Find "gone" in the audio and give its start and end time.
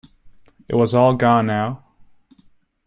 1.13-1.45